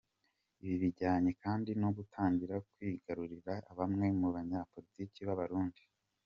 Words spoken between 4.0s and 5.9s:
mu banyapolitiki b’abarundi.